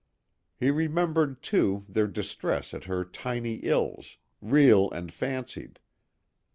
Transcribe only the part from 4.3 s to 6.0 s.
real and fancied.